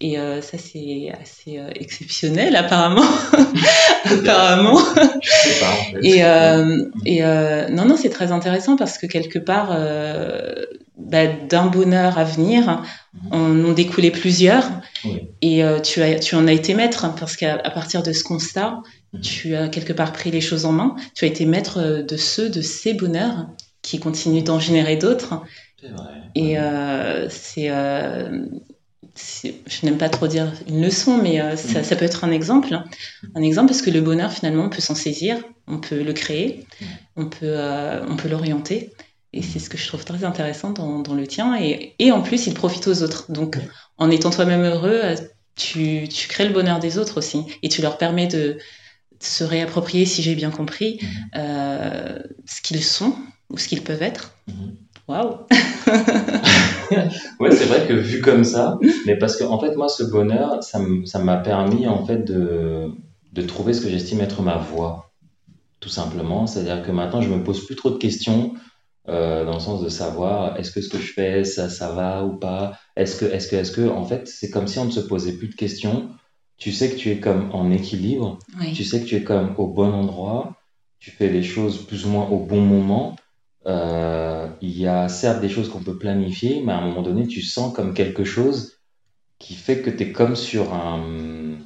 Et 0.01 0.19
euh, 0.19 0.41
ça, 0.43 0.59
c'est 0.59 1.11
assez 1.21 1.59
euh, 1.59 1.71
exceptionnel, 1.75 2.55
apparemment. 2.55 3.05
apparemment. 4.05 4.79
Je 5.23 5.31
sais 5.31 5.61
pas, 5.61 5.71
en 5.71 5.85
fait. 5.93 6.07
Et, 7.07 7.17
et 7.19 7.23
non, 7.73 7.85
non, 7.87 7.97
c'est 7.97 8.11
très 8.11 8.31
intéressant 8.31 8.77
parce 8.77 8.99
que 8.99 9.07
quelque 9.07 9.39
part, 9.39 9.69
bah, 10.99 11.27
d'un 11.27 11.67
bonheur 11.67 12.19
à 12.19 12.25
venir, 12.25 12.83
on 13.31 13.65
en 13.65 13.73
découlait 13.73 14.11
plusieurs. 14.11 14.65
Oui. 15.05 15.29
Et 15.41 15.63
tu, 15.83 16.03
as, 16.03 16.19
tu 16.19 16.35
en 16.35 16.47
as 16.47 16.53
été 16.53 16.75
maître 16.75 17.07
parce 17.19 17.37
qu'à 17.37 17.57
partir 17.71 18.03
de 18.03 18.13
ce 18.13 18.23
constat, 18.23 18.83
Mhm. 19.06 19.06
Tu 19.23 19.55
as 19.57 19.69
quelque 19.69 19.93
part 19.93 20.13
pris 20.13 20.31
les 20.31 20.41
choses 20.41 20.65
en 20.65 20.73
main. 20.73 20.97
Tu 21.15 21.25
as 21.25 21.29
été 21.29 21.45
maître 21.47 22.03
de 22.03 22.17
ceux, 22.17 22.49
de 22.51 22.61
ces 22.63 22.95
bonheurs 22.95 23.47
qui 23.83 23.99
continuent 24.01 24.43
d'en 24.45 24.59
générer 24.61 24.97
d'autres. 24.97 25.43
C'est 25.81 25.89
vrai. 25.89 26.13
Et 26.35 26.59
euh, 26.59 27.29
c'est, 27.31 27.71
euh, 27.71 28.45
c'est- 29.15 29.55
je 29.67 29.87
n'aime 29.87 29.97
pas 29.99 30.09
trop 30.09 30.27
dire 30.27 30.53
une 30.69 30.83
leçon, 30.83 31.19
mais 31.23 31.41
euh, 31.41 31.57
ça, 31.57 31.83
ça 31.83 31.97
peut 31.97 32.05
être 32.05 32.25
un 32.25 32.31
exemple. 32.31 32.79
Un 33.35 33.43
exemple 33.43 33.69
parce 33.69 33.83
que 33.83 33.91
le 33.91 34.01
bonheur, 34.01 34.33
finalement, 34.33 34.65
on 34.65 34.71
peut 34.71 34.81
s'en 34.83 34.95
saisir, 34.95 35.37
on 35.67 35.79
peut 35.79 36.03
le 36.03 36.13
créer, 36.13 36.67
Mhm. 36.81 36.87
on 37.17 37.27
peut, 37.27 37.37
euh, 37.43 38.05
on 38.09 38.17
peut 38.17 38.29
l'orienter. 38.29 38.93
Et 39.33 39.43
c'est 39.43 39.59
ce 39.59 39.69
que 39.69 39.77
je 39.77 39.87
trouve 39.87 40.05
très 40.05 40.25
intéressant 40.25 40.71
dans, 40.71 41.01
dans 41.01 41.15
le 41.15 41.27
tien. 41.27 41.57
Et, 41.61 41.95
et 41.99 42.11
en 42.13 42.23
plus, 42.23 42.47
il 42.47 42.55
profite 42.55 42.87
aux 42.89 43.03
autres. 43.03 43.31
Donc, 43.31 43.57
Oui. 43.57 43.69
en 43.99 44.11
étant 44.11 44.31
toi-même 44.31 44.63
heureux, 44.63 45.01
euh, 45.03 45.15
tu, 45.57 46.09
tu 46.09 46.29
crées 46.29 46.47
le 46.47 46.53
bonheur 46.55 46.79
des 46.81 46.99
autres 46.99 47.19
aussi. 47.19 47.43
Et 47.63 47.69
tu 47.69 47.83
leur 47.83 47.99
permets 47.99 48.27
de 48.27 48.59
se 49.21 49.45
réapproprier, 49.45 50.07
si 50.07 50.23
j'ai 50.23 50.35
bien 50.35 50.51
compris, 50.51 50.99
Mhm. 51.03 51.09
euh, 51.37 52.19
ce 52.47 52.61
qu'ils 52.63 52.83
sont 52.85 53.15
ou 53.51 53.59
ce 53.59 53.69
qu'ils 53.69 53.83
peuvent 53.83 54.03
être. 54.03 54.33
Mhm. 54.49 54.77
Waouh! 55.09 55.39
Ouais, 57.41 57.51
c'est 57.51 57.65
vrai 57.67 57.87
que 57.87 57.93
vu 57.93 58.21
comme 58.21 58.45
ça, 58.45 58.79
mais 59.07 59.17
parce 59.19 59.37
que 59.37 59.45
en 59.45 59.59
fait, 59.59 59.75
moi, 59.77 59.89
ce 59.89 60.05
bonheur, 60.05 60.63
ça 60.63 60.79
m'a 61.19 61.37
permis 61.39 61.87
en 61.89 62.05
fait 62.07 62.25
de, 62.25 62.91
de 63.33 63.43
trouver 63.43 63.73
ce 63.73 63.81
que 63.81 63.91
j'estime 63.91 64.21
être 64.21 64.43
ma 64.43 64.57
voie, 64.57 65.11
tout 65.81 65.89
simplement. 65.89 66.47
C'est-à-dire 66.47 66.83
que 66.85 66.93
maintenant, 66.93 67.21
je 67.21 67.29
me 67.29 67.43
pose 67.43 67.65
plus 67.67 67.77
trop 67.77 67.91
de 67.91 67.99
questions 67.99 68.55
euh, 69.09 69.45
dans 69.45 69.55
le 69.55 69.61
sens 69.61 69.83
de 69.83 69.89
savoir 69.89 70.57
est-ce 70.59 70.71
que 70.71 70.81
ce 70.81 70.89
que 70.89 70.99
je 70.99 71.13
fais, 71.13 71.45
ça, 71.45 71.69
ça 71.69 71.91
va 71.93 72.25
ou 72.25 72.37
pas? 72.39 72.79
Est-ce 72.97 73.17
que, 73.17 73.25
est-ce 73.25 73.49
que, 73.49 73.57
est-ce 73.57 73.73
que, 73.73 73.89
en 73.89 74.05
fait, 74.05 74.27
c'est 74.29 74.51
comme 74.51 74.67
si 74.69 74.79
on 74.79 74.85
ne 74.87 74.91
se 74.93 75.01
posait 75.01 75.33
plus 75.33 75.49
de 75.49 75.55
questions. 75.55 76.09
Tu 76.59 76.73
sais 76.73 76.91
que 76.91 76.97
tu 76.97 77.11
es 77.11 77.21
comme 77.21 77.51
en 77.53 77.71
équilibre, 77.71 78.39
Oui. 78.59 78.73
tu 78.73 78.85
sais 78.85 79.01
que 79.01 79.07
tu 79.07 79.17
es 79.17 79.23
comme 79.23 79.55
au 79.59 79.67
bon 79.67 79.93
endroit, 79.93 80.57
tu 80.99 81.11
fais 81.11 81.29
les 81.29 81.43
choses 81.43 81.87
plus 81.87 82.07
ou 82.07 82.09
moins 82.09 82.27
au 82.29 82.39
bon 82.39 82.61
moment. 82.63 83.17
Euh, 83.67 84.49
il 84.63 84.79
y 84.79 84.87
a 84.87 85.09
certes 85.09 85.41
des 85.41 85.49
choses 85.49 85.69
qu'on 85.69 85.83
peut 85.83 85.99
planifier, 85.99 86.63
mais 86.65 86.73
à 86.73 86.79
un 86.79 86.87
moment 86.89 87.03
donné, 87.03 87.27
tu 87.27 87.43
sens 87.43 87.75
comme 87.75 87.95
quelque 87.95 88.25
chose 88.25 88.79
qui 89.39 89.55
fait 89.55 89.83
que 89.83 89.91
tu 89.91 90.05
es 90.05 90.13
comme 90.13 90.35
sur 90.37 90.73
un, 90.73 91.59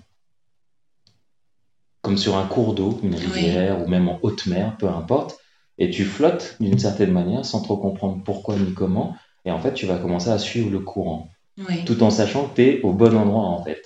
comme 2.02 2.16
sur 2.16 2.36
un 2.36 2.46
cours 2.46 2.74
d'eau, 2.74 2.98
une 3.02 3.14
rivière 3.14 3.82
ou 3.82 3.88
même 3.88 4.08
en 4.08 4.18
haute 4.22 4.46
mer, 4.46 4.76
peu 4.78 4.88
importe, 4.88 5.38
et 5.78 5.90
tu 5.90 6.04
flottes 6.04 6.56
d'une 6.58 6.78
certaine 6.78 7.12
manière 7.12 7.44
sans 7.44 7.62
trop 7.62 7.76
comprendre 7.76 8.22
pourquoi 8.24 8.56
ni 8.56 8.72
comment, 8.74 9.14
et 9.44 9.50
en 9.50 9.60
fait, 9.60 9.72
tu 9.74 9.86
vas 9.86 9.98
commencer 9.98 10.30
à 10.30 10.38
suivre 10.38 10.70
le 10.70 10.80
courant 10.80 11.28
Oui. 11.58 11.84
tout 11.84 12.02
en 12.02 12.10
sachant 12.10 12.48
que 12.48 12.56
tu 12.56 12.62
es 12.62 12.82
au 12.82 12.92
bon 12.92 13.16
endroit 13.16 13.44
en 13.44 13.62
fait. 13.62 13.82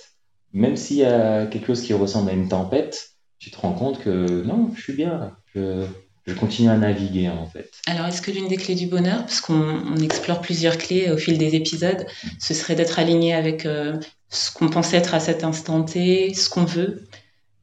Même 0.55 0.75
s'il 0.77 0.97
y 0.97 1.03
a 1.05 1.45
quelque 1.45 1.67
chose 1.67 1.81
qui 1.81 1.93
ressemble 1.93 2.29
à 2.31 2.33
une 2.33 2.47
tempête, 2.47 3.09
tu 3.39 3.51
te 3.51 3.57
rends 3.57 3.73
compte 3.73 3.99
que 3.99 4.41
non, 4.43 4.71
je 4.75 4.81
suis 4.81 4.93
bien. 4.93 5.35
Je, 5.53 5.85
je 6.25 6.33
continue 6.33 6.69
à 6.69 6.77
naviguer 6.77 7.29
en 7.29 7.45
fait. 7.45 7.69
Alors, 7.87 8.07
est-ce 8.07 8.21
que 8.21 8.31
l'une 8.31 8.47
des 8.47 8.57
clés 8.57 8.73
du 8.73 8.87
bonheur, 8.87 9.19
parce 9.19 9.41
qu'on 9.41 9.53
on 9.93 9.97
explore 9.97 10.41
plusieurs 10.41 10.77
clés 10.77 11.11
au 11.11 11.17
fil 11.17 11.37
des 11.37 11.55
épisodes, 11.55 12.05
ce 12.39 12.53
serait 12.53 12.75
d'être 12.75 12.97
aligné 12.99 13.33
avec 13.33 13.65
euh, 13.65 13.99
ce 14.29 14.51
qu'on 14.51 14.69
pense 14.69 14.93
être 14.93 15.13
à 15.13 15.19
cet 15.19 15.43
instant 15.43 15.83
T, 15.83 16.33
ce 16.33 16.49
qu'on 16.49 16.65
veut 16.65 17.03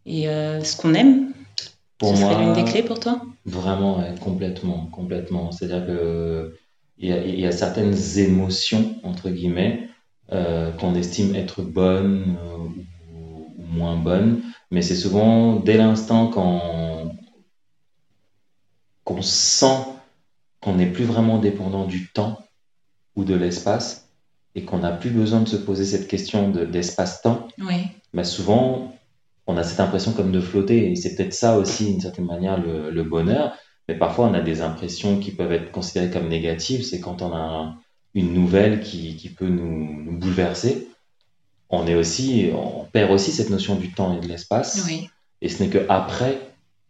et 0.06 0.28
euh, 0.28 0.62
ce 0.62 0.76
qu'on 0.76 0.94
aime? 0.94 1.32
Pour 1.99 2.14
Ce 2.14 2.20
moi, 2.20 2.30
serait 2.30 2.44
l'une 2.44 2.52
des 2.52 2.64
clés 2.64 2.82
pour 2.82 3.00
toi? 3.00 3.22
vraiment, 3.44 3.99
ouais, 3.99 4.14
complètement, 4.20 4.87
complètement. 4.92 5.50
C'est-à-dire 5.52 5.87
que 5.87 6.54
il 6.99 7.08
y, 7.11 7.40
y 7.40 7.46
a 7.46 7.52
certaines 7.52 7.96
émotions 8.18 8.94
entre 9.02 9.30
guillemets 9.30 9.88
qu'on 10.31 10.95
estime 10.95 11.35
être 11.35 11.62
bonnes 11.62 12.37
euh, 12.41 12.57
ou, 13.14 13.52
ou 13.59 13.62
moins 13.67 13.97
bonnes, 13.97 14.41
mais 14.71 14.83
c'est 14.83 14.95
souvent 14.97 15.57
dès 15.57 15.76
l'instant 15.76 16.29
qu'on 16.29 17.12
sent 19.23 19.85
qu'on 20.61 20.75
n'est 20.75 20.91
plus 20.91 21.05
vraiment 21.05 21.38
dépendant 21.38 21.87
du 21.87 22.11
temps 22.12 22.38
ou 23.17 23.25
de 23.25 23.35
l'espace 23.35 24.09
et 24.55 24.64
qu'on 24.64 24.79
n'a 24.79 24.93
plus 24.93 25.11
besoin 25.11 25.41
de 25.41 25.49
se 25.49 25.57
poser 25.57 25.85
cette 25.85 26.09
question 26.09 26.50
de- 26.50 26.64
d'espace-temps, 26.64 27.49
Oui. 27.59 27.88
mais 28.12 28.25
souvent 28.25 28.93
on 29.47 29.57
a 29.57 29.64
cette 29.64 29.81
impression 29.81 30.12
comme 30.12 30.31
de 30.31 30.41
flotter 30.41 30.91
et 30.91 30.97
c'est 30.97 31.17
peut-être 31.17 31.35
ça 31.35 31.59
aussi 31.59 31.87
d'une 31.87 32.00
certaine 32.00 32.26
manière 32.26 32.61
le, 32.61 32.91
le 32.91 33.02
bonheur. 33.05 33.57
Mais 33.88 33.99
parfois 33.99 34.29
on 34.29 34.35
a 34.35 34.41
des 34.41 34.62
impressions 34.62 35.19
qui 35.19 35.33
peuvent 35.33 35.52
être 35.52 35.73
considérées 35.73 36.11
comme 36.11 36.29
négatives. 36.29 36.85
C'est 36.85 37.00
quand 37.00 37.23
on 37.23 37.33
a 37.33 37.38
un- 37.38 37.76
une 38.14 38.33
nouvelle 38.35 38.81
qui, 38.81 39.16
qui 39.16 39.28
peut 39.28 39.49
nous, 39.49 40.02
nous 40.02 40.19
bouleverser. 40.19 40.88
On 41.71 41.87
est 41.87 41.95
aussi, 41.95 42.50
on 42.54 42.85
perd 42.85 43.11
aussi 43.11 43.33
cette 43.33 43.50
notion 43.50 43.76
du 43.76 43.92
temps 43.92 44.16
et 44.16 44.21
de 44.21 44.28
l'espace. 44.28 44.85
Oui. 44.87 45.09
Et 45.40 45.49
ce 45.49 45.62
n'est 45.62 45.71
que 45.71 45.87
après 45.88 46.38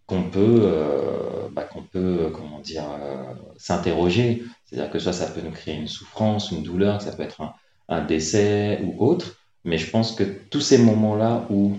qu'on 0.07 0.25
peut, 0.25 0.61
euh, 0.62 1.49
bah, 1.52 1.62
qu'on 1.62 1.83
peut, 1.83 2.31
comment 2.35 2.59
dire, 2.59 2.85
euh, 3.00 3.23
s'interroger. 3.57 4.43
C'est-à-dire 4.64 4.91
que 4.91 4.99
soit 4.99 5.12
ça 5.12 5.26
peut 5.26 5.41
nous 5.41 5.52
créer 5.52 5.76
une 5.76 5.88
souffrance, 5.88 6.50
une 6.50 6.62
douleur, 6.62 7.00
ça 7.00 7.12
peut 7.12 7.23
être 7.23 7.41
un, 7.41 7.55
un 7.88 8.05
décès 8.05 8.81
ou 8.83 9.05
autre. 9.05 9.37
Mais 9.64 9.79
je 9.79 9.88
pense 9.88 10.12
que 10.12 10.25
tous 10.25 10.61
ces 10.61 10.79
moments-là 10.79 11.47
où 11.49 11.76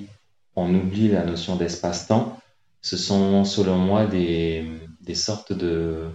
on 0.55 0.73
oublie 0.73 1.09
la 1.09 1.25
notion 1.25 1.57
d'espace-temps, 1.57 2.39
ce 2.81 2.95
sont 2.95 3.43
selon 3.43 3.77
moi 3.77 4.05
des, 4.05 4.65
des 5.01 5.15
sortes 5.15 5.51
de, 5.51 6.07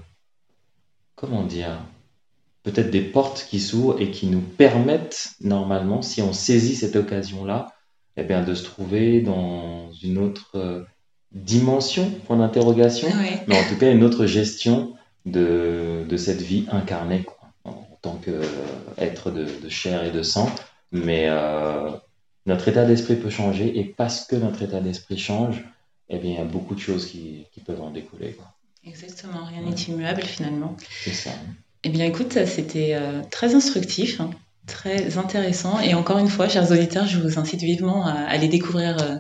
comment 1.15 1.45
dire, 1.45 1.79
peut-être 2.71 2.91
des 2.91 3.01
portes 3.01 3.47
qui 3.49 3.61
s'ouvrent 3.61 4.01
et 4.01 4.11
qui 4.11 4.27
nous 4.27 4.41
permettent 4.41 5.31
normalement, 5.41 6.03
si 6.03 6.21
on 6.21 6.33
saisit 6.33 6.77
cette 6.77 6.97
occasion-là, 6.97 7.73
eh 8.17 8.25
bien, 8.25 8.43
de 8.43 8.55
se 8.55 8.65
trouver 8.65 9.21
dans 9.23 9.91
une 10.03 10.19
autre 10.19 10.51
euh, 10.57 10.85
dimension, 11.33 12.11
point 12.27 12.37
d'interrogation, 12.37 13.09
mais 13.47 13.57
en 13.57 13.69
tout 13.69 13.77
cas 13.79 13.91
une 13.91 14.03
autre 14.03 14.27
gestion 14.27 14.95
de, 15.25 16.05
de 16.09 16.17
cette 16.17 16.43
vie 16.43 16.67
incarnée 16.71 17.23
quoi, 17.23 17.39
en 17.65 17.87
tant 18.03 18.17
qu'être 18.17 19.31
de, 19.31 19.47
de 19.63 19.69
chair 19.69 20.05
et 20.05 20.11
de 20.11 20.23
sang. 20.23 20.51
Mais 20.91 21.27
euh, 21.29 21.91
notre 22.47 22.69
état 22.69 22.85
d'esprit 22.85 23.17
peut 23.17 23.31
changer 23.31 23.79
et 23.79 23.85
parce 23.85 24.25
que 24.25 24.37
notre 24.37 24.63
état 24.63 24.81
d'esprit 24.81 25.19
change, 25.19 25.65
eh 26.09 26.19
bien, 26.19 26.31
il 26.33 26.37
y 26.37 26.41
a 26.41 26.45
beaucoup 26.45 26.75
de 26.75 26.81
choses 26.81 27.07
qui, 27.07 27.45
qui 27.53 27.61
peuvent 27.61 27.83
en 27.83 27.91
découler. 27.91 28.33
Quoi. 28.33 28.47
Exactement, 28.85 29.45
rien 29.45 29.63
n'est 29.63 29.77
immuable 29.77 30.23
finalement. 30.23 30.77
C'est 31.03 31.13
ça. 31.13 31.31
Eh 31.85 31.91
bien, 31.91 32.07
écoute, 32.07 32.45
c'était 32.47 32.95
euh, 32.95 33.23
très 33.31 33.55
instructif, 33.55 34.21
hein, 34.21 34.31
très 34.67 35.17
intéressant. 35.17 35.81
Et 35.81 35.95
encore 35.95 36.19
une 36.19 36.29
fois, 36.29 36.49
chers 36.49 36.71
auditeurs, 36.73 37.07
je 37.07 37.19
vous 37.21 37.39
incite 37.39 37.61
vivement 37.63 38.05
à 38.07 38.13
aller 38.13 38.49
découvrir 38.49 39.01
euh, 39.01 39.17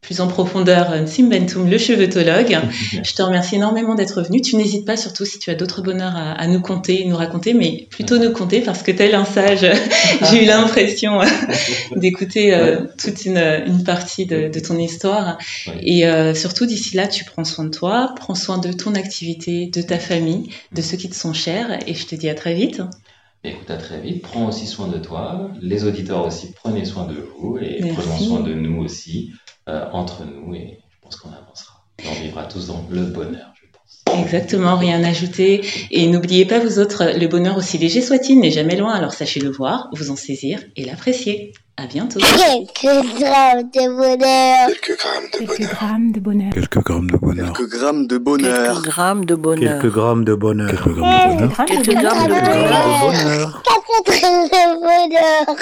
plus 0.00 0.20
en 0.20 0.28
profondeur 0.28 0.90
euh, 0.92 1.06
Simbentum, 1.06 1.68
le 1.68 1.78
chevetologue. 1.78 2.58
Je 3.02 3.14
te 3.14 3.22
remercie 3.22 3.56
énormément 3.56 3.94
d'être 3.94 4.22
venu. 4.22 4.40
Tu 4.40 4.56
n'hésites 4.56 4.86
pas, 4.86 4.96
surtout 4.96 5.24
si 5.24 5.38
tu 5.38 5.50
as 5.50 5.54
d'autres 5.54 5.82
bonheurs 5.82 6.16
à, 6.16 6.32
à, 6.32 6.46
nous 6.46 6.60
conter, 6.60 7.04
nous 7.04 7.16
raconter, 7.16 7.52
mais 7.54 7.86
plutôt 7.90 8.18
nous 8.18 8.32
conter 8.32 8.60
parce 8.60 8.82
que 8.82 8.92
tel 8.92 9.14
un 9.14 9.24
sage, 9.24 9.66
j'ai 10.30 10.44
eu 10.44 10.46
l'impression 10.46 11.20
d'écouter 11.96 12.54
euh, 12.54 12.86
toute 12.98 13.24
une, 13.26 13.38
une, 13.38 13.84
partie 13.84 14.26
de, 14.26 14.48
de 14.48 14.60
ton 14.60 14.78
histoire. 14.78 15.38
Et 15.82 16.06
euh, 16.06 16.34
surtout, 16.34 16.66
d'ici 16.66 16.96
là, 16.96 17.06
tu 17.06 17.24
prends 17.24 17.44
soin 17.44 17.64
de 17.64 17.70
toi, 17.70 18.14
prends 18.16 18.34
soin 18.34 18.58
de 18.58 18.72
ton 18.72 18.94
activité, 18.94 19.66
de 19.66 19.82
ta 19.82 19.98
famille, 19.98 20.50
de 20.72 20.82
ceux 20.82 20.96
qui 20.96 21.10
te 21.10 21.16
sont 21.16 21.34
chers. 21.34 21.78
Et 21.86 21.94
je 21.94 22.06
te 22.06 22.14
dis 22.14 22.28
à 22.28 22.34
très 22.34 22.54
vite. 22.54 22.82
Écoute, 23.42 23.70
à 23.70 23.78
très 23.78 24.00
vite. 24.00 24.20
Prends 24.20 24.48
aussi 24.48 24.66
soin 24.66 24.88
de 24.88 24.98
toi. 24.98 25.50
Les 25.62 25.84
auditeurs 25.84 26.26
aussi, 26.26 26.52
prenez 26.52 26.84
soin 26.84 27.06
de 27.06 27.14
vous 27.14 27.56
et 27.56 27.78
Merci. 27.80 27.96
prenons 27.96 28.18
soin 28.18 28.40
de 28.40 28.52
nous 28.52 28.82
aussi, 28.82 29.32
euh, 29.68 29.84
entre 29.92 30.24
nous. 30.24 30.54
Et 30.54 30.78
je 30.90 30.96
pense 31.02 31.16
qu'on 31.16 31.28
avancera. 31.30 31.74
Et 31.98 32.04
on 32.08 32.22
vivra 32.22 32.44
tous 32.44 32.66
dans 32.68 32.84
le 32.90 33.02
bonheur, 33.06 33.52
je 33.60 33.66
pense. 33.72 34.18
Exactement, 34.24 34.76
rien 34.76 35.02
à 35.04 35.08
ajouter. 35.08 35.64
Et 35.90 36.06
n'oubliez 36.08 36.46
pas, 36.46 36.58
vous 36.58 36.78
autres, 36.78 37.04
le 37.18 37.26
bonheur 37.28 37.56
aussi 37.58 37.78
léger 37.78 38.00
soit-il 38.00 38.40
n'est 38.40 38.50
jamais 38.50 38.76
loin. 38.76 38.92
Alors 38.94 39.12
sachez 39.12 39.40
le 39.40 39.50
voir, 39.50 39.88
vous 39.94 40.10
en 40.10 40.16
saisir 40.16 40.60
et 40.76 40.84
l'apprécier. 40.84 41.52
À 41.76 41.86
bientôt. 41.86 42.18
Quelques 42.20 42.82
grammes 43.18 43.70
de 43.72 43.96
bonheur. 43.96 44.68
Quelques 44.68 44.98
grammes 44.98 45.30
de 45.32 45.38
Quelques 45.38 45.56
bonheur. 45.58 45.70
grammes 45.70 46.12
de 46.12 46.20
bonheur. 46.20 46.52
Quelques 46.52 47.70
grammes 47.70 48.06
de 48.06 48.16
bonheur. 48.18 48.62
Quelques 48.62 48.84
grammes 48.84 49.24
de 49.24 49.36
bonheur. 49.36 49.80
Quelques 49.80 49.94
grammes 49.94 50.24
de 50.24 50.34
bonheur. 50.34 50.70
Quelques 50.70 50.94
grammes 50.94 50.94
de 50.94 50.94
bonheur. 50.94 50.94
Quelques 50.94 50.94
grammes 50.94 51.24
de 51.24 51.24
bonheur. 51.24 51.48
Grammes 51.48 51.66
de 51.66 51.82
Quelques 51.82 51.94
bonheur. 51.94 52.02
grammes 52.02 52.28
de 52.28 52.34
Quelques 52.34 52.44
bonheur. 52.44 52.72
grammes 52.72 52.98
de 52.98 53.10
bonheur. 53.24 53.62
Quatre 53.64 54.04
grammes 54.20 54.48
de 54.48 54.64
bonheur. 54.80 55.56